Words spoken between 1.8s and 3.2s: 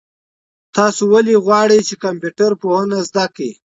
چي کمپيوټر پوهنه